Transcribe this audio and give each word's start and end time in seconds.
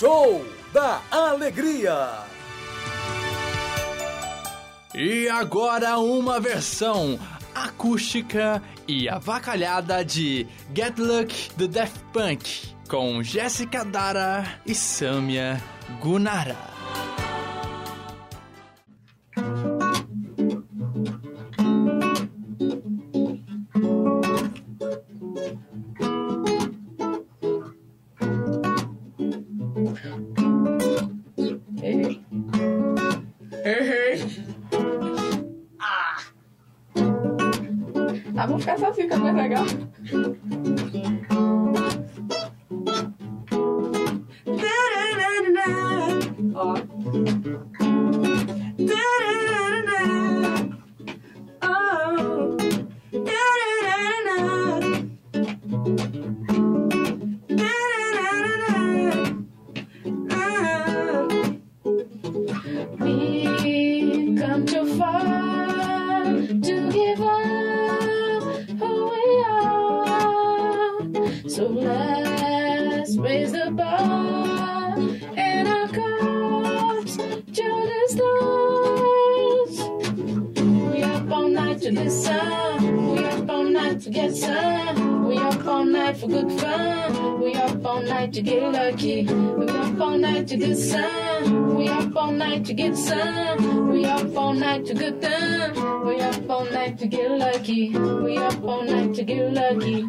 Show 0.00 0.42
da 0.72 1.02
Alegria. 1.10 2.24
E 4.94 5.28
agora 5.28 5.98
uma 5.98 6.40
versão 6.40 7.18
acústica 7.54 8.62
e 8.88 9.10
avacalhada 9.10 10.02
de 10.02 10.46
Get 10.74 10.96
Luck 10.96 11.50
do 11.54 11.68
Daft 11.68 12.00
Punk 12.14 12.74
com 12.88 13.22
Jessica 13.22 13.84
Dara 13.84 14.42
e 14.64 14.74
Samia 14.74 15.62
Gunara. 16.00 16.56
Ah, 38.36 38.46
vamos 38.46 38.62
ficar 38.64 38.74
assim, 38.74 39.02
fica 39.02 39.16
mais 39.16 39.36
legal. 39.36 39.64
Come 64.40 64.66
too 64.66 64.86
far 64.96 65.59
up 81.30 81.36
all 81.36 81.48
night 81.48 81.80
to 81.80 81.92
get 81.92 82.10
some. 82.10 83.12
We 83.12 83.24
up 83.24 83.48
all 83.48 83.62
night 83.62 84.00
to 84.00 84.10
get 84.10 84.34
some. 84.34 85.28
We 85.28 85.38
up 85.38 85.64
all 85.64 85.84
night 85.84 86.16
for 86.16 86.26
good 86.26 86.50
fun. 86.60 87.40
We 87.40 87.54
up 87.54 87.86
all 87.86 88.02
night 88.02 88.32
to 88.32 88.42
get 88.42 88.72
lucky. 88.72 89.22
We 89.26 89.68
up 89.68 90.00
all 90.00 90.18
night 90.18 90.48
to 90.48 90.56
get 90.56 90.76
some. 90.76 91.76
We 91.76 91.88
up 91.88 92.16
all 92.16 92.32
night 92.32 92.64
to 92.64 92.74
get 92.74 92.96
some. 92.96 93.90
We 93.92 94.04
up 94.06 94.36
all 94.36 94.54
night 94.54 94.86
to 94.86 94.94
get 94.94 95.20
done. 95.20 96.04
We 96.04 96.20
up 96.20 96.50
all 96.50 96.64
night 96.64 96.98
to 96.98 97.06
get 97.06 97.30
lucky. 97.30 97.90
We 97.96 98.36
up 98.36 98.64
all 98.64 98.82
night 98.82 99.14
to 99.14 99.22
get 99.22 99.52
lucky. 99.52 100.02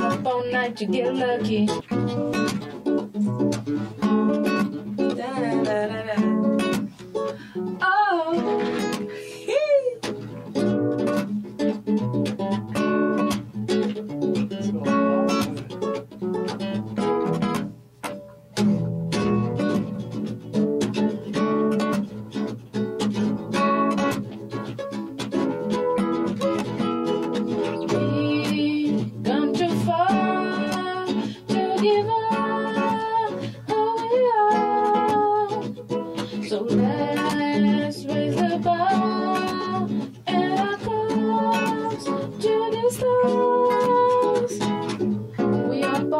Up 0.00 0.24
all 0.24 0.44
night 0.52 0.76
to 0.76 0.86
get 0.86 1.14
lucky. 1.16 2.71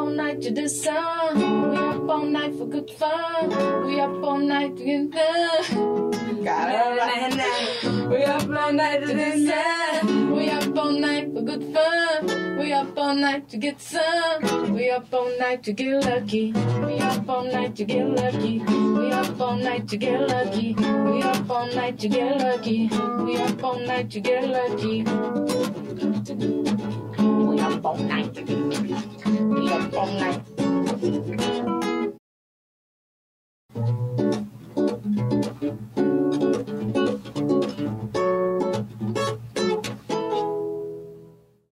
All 0.03 0.11
night 0.11 0.43
to 0.43 0.51
the 0.51 0.69
sun. 0.69 1.71
We 1.71 1.77
up 1.77 2.09
all 2.09 2.25
night 2.27 2.57
for 2.57 2.67
good 2.67 2.91
fun. 2.91 3.87
We 3.87 4.01
up 4.01 4.25
all 4.25 4.39
night 4.39 4.77
to 4.77 4.85
get 4.85 5.11
done. 5.13 6.13
Caramba. 6.43 8.09
We 8.11 8.25
up 8.25 8.49
all 8.51 8.73
night 8.73 9.07
to 9.07 9.15
the 9.15 9.31
sun. 9.47 10.35
We 10.35 10.51
up 10.51 10.77
all 10.77 10.91
night 10.91 11.33
for 11.33 11.43
good 11.43 11.65
fun. 11.73 12.59
We 12.59 12.73
up 12.73 12.99
all 12.99 13.15
night 13.15 13.49
to 13.51 13.57
get 13.59 13.81
some. 13.81 14.75
We 14.75 14.91
up 14.91 15.15
all 15.15 15.31
night 15.39 15.63
to 15.63 15.73
get 15.73 16.05
lucky. 16.05 16.51
We 16.85 16.99
up 16.99 17.29
all 17.29 17.45
night 17.45 17.77
to 17.77 17.85
get 17.85 18.09
lucky. 18.09 18.59
We 18.59 19.13
up 19.13 19.41
all 19.41 19.57
night 19.57 19.87
to 19.87 19.97
get 19.97 20.21
lucky. 20.29 20.75
We 20.75 21.23
up 21.23 21.49
all 21.49 21.67
night 21.67 21.99
to 22.01 22.09
get 22.09 22.41
lucky. 22.41 22.89
We 23.25 23.37
up 23.37 23.63
all 23.63 23.79
night 23.79 24.11
to 24.11 24.21
get 24.21 24.49
lucky. 24.49 25.05
We 27.53 27.61
up 27.61 27.85
all 27.85 27.99
night. 27.99 28.33
We 29.53 29.71
up 29.71 29.92
all 29.92 29.92
night. 30.11 30.52